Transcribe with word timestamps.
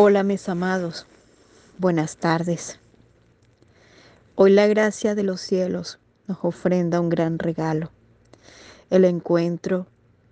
Hola 0.00 0.22
mis 0.22 0.48
amados, 0.48 1.06
buenas 1.76 2.18
tardes. 2.18 2.78
Hoy 4.36 4.52
la 4.52 4.68
gracia 4.68 5.16
de 5.16 5.24
los 5.24 5.40
cielos 5.40 5.98
nos 6.28 6.38
ofrenda 6.42 7.00
un 7.00 7.08
gran 7.08 7.40
regalo, 7.40 7.90
el 8.90 9.04
encuentro 9.04 9.88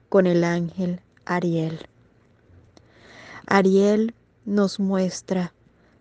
con 0.09 0.29
el 0.29 0.45
ángel 0.45 1.01
Ariel. 1.25 1.89
Ariel 3.49 4.15
nos 4.45 4.79
muestra 4.79 5.53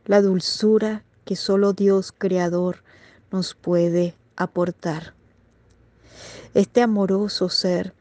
la 0.06 0.22
dulzura 0.22 1.04
que 1.26 1.36
solo 1.36 1.74
Dios 1.74 2.14
Creador 2.16 2.84
nos 3.32 3.56
puede 3.56 4.14
aportar. 4.36 5.16
Este 6.54 6.84
amoroso 6.84 7.50
ser 7.50 7.96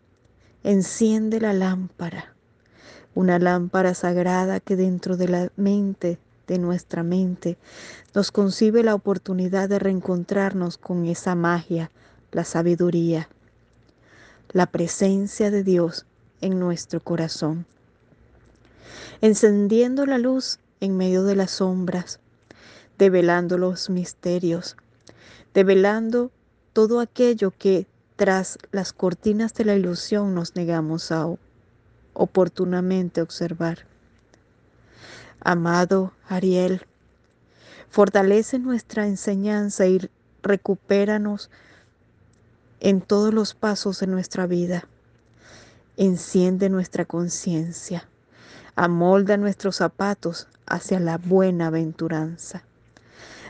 enciende 0.62 1.40
la 1.40 1.54
lámpara 1.54 2.33
una 3.14 3.38
lámpara 3.38 3.94
sagrada 3.94 4.60
que 4.60 4.76
dentro 4.76 5.16
de 5.16 5.28
la 5.28 5.52
mente, 5.56 6.18
de 6.46 6.58
nuestra 6.58 7.02
mente, 7.02 7.56
nos 8.14 8.30
concibe 8.30 8.82
la 8.82 8.94
oportunidad 8.94 9.68
de 9.68 9.78
reencontrarnos 9.78 10.78
con 10.78 11.06
esa 11.06 11.34
magia, 11.34 11.90
la 12.32 12.44
sabiduría, 12.44 13.28
la 14.50 14.66
presencia 14.66 15.50
de 15.50 15.62
Dios 15.62 16.06
en 16.40 16.58
nuestro 16.58 17.00
corazón. 17.00 17.66
Encendiendo 19.20 20.06
la 20.06 20.18
luz 20.18 20.58
en 20.80 20.96
medio 20.96 21.24
de 21.24 21.36
las 21.36 21.52
sombras, 21.52 22.20
develando 22.98 23.58
los 23.58 23.90
misterios, 23.90 24.76
develando 25.54 26.30
todo 26.72 27.00
aquello 27.00 27.52
que 27.56 27.86
tras 28.16 28.58
las 28.70 28.92
cortinas 28.92 29.54
de 29.54 29.64
la 29.64 29.74
ilusión 29.74 30.34
nos 30.34 30.54
negamos 30.54 31.10
a 31.10 31.26
oportunamente 32.14 33.20
observar. 33.20 33.86
Amado 35.40 36.12
Ariel, 36.28 36.86
fortalece 37.90 38.58
nuestra 38.58 39.06
enseñanza 39.06 39.86
y 39.86 40.08
recupéranos 40.42 41.50
en 42.80 43.00
todos 43.00 43.34
los 43.34 43.54
pasos 43.54 44.00
de 44.00 44.06
nuestra 44.06 44.46
vida. 44.46 44.88
Enciende 45.96 46.70
nuestra 46.70 47.04
conciencia, 47.04 48.08
amolda 48.74 49.36
nuestros 49.36 49.76
zapatos 49.76 50.48
hacia 50.66 50.98
la 50.98 51.18
buena 51.18 51.68
aventuranza. 51.68 52.64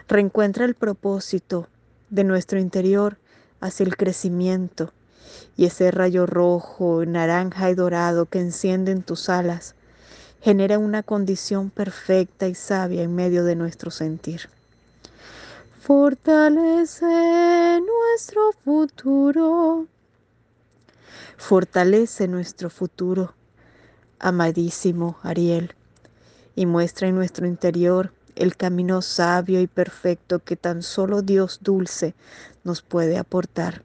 Reencuentra 0.08 0.64
el 0.64 0.74
propósito 0.74 1.68
de 2.10 2.24
nuestro 2.24 2.58
interior 2.58 3.18
hacia 3.60 3.84
el 3.84 3.96
crecimiento 3.96 4.92
y 5.56 5.66
ese 5.66 5.90
rayo 5.90 6.26
rojo, 6.26 7.04
naranja 7.06 7.70
y 7.70 7.74
dorado 7.74 8.26
que 8.26 8.40
encienden 8.40 9.02
tus 9.02 9.28
alas 9.28 9.74
genera 10.44 10.78
una 10.78 11.02
condición 11.02 11.70
perfecta 11.70 12.46
y 12.48 12.54
sabia 12.54 13.02
en 13.02 13.14
medio 13.14 13.44
de 13.44 13.56
nuestro 13.56 13.90
sentir. 13.90 14.50
Fortalece 15.80 17.80
nuestro 17.80 18.52
futuro. 18.62 19.86
Fortalece 21.38 22.28
nuestro 22.28 22.68
futuro, 22.68 23.32
amadísimo 24.18 25.16
Ariel, 25.22 25.74
y 26.54 26.66
muestra 26.66 27.08
en 27.08 27.14
nuestro 27.14 27.46
interior 27.46 28.12
el 28.36 28.54
camino 28.54 29.00
sabio 29.00 29.62
y 29.62 29.66
perfecto 29.66 30.40
que 30.40 30.56
tan 30.56 30.82
solo 30.82 31.22
Dios 31.22 31.60
dulce 31.62 32.14
nos 32.64 32.82
puede 32.82 33.16
aportar 33.16 33.82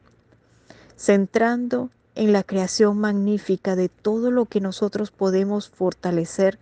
centrando 0.99 1.89
en 2.15 2.33
la 2.33 2.43
creación 2.43 2.99
magnífica 2.99 3.77
de 3.77 3.87
todo 3.87 4.31
lo 4.31 4.45
que 4.45 4.59
nosotros 4.59 5.11
podemos 5.11 5.69
fortalecer 5.69 6.59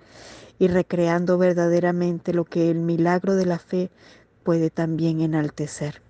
y 0.60 0.68
recreando 0.68 1.40
verdaderamente 1.40 2.34
lo 2.34 2.46
que 2.46 2.70
el 2.70 2.78
milagro 2.78 3.36
de 3.36 3.48
la 3.48 3.58
fe 3.58 3.90
puede 4.44 4.70
también 4.70 5.22
enaltecer. 5.22 6.02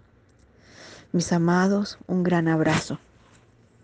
Mis 1.13 1.31
amados, 1.31 1.97
un 2.07 2.23
gran 2.23 2.49
abrazo. 2.49 2.99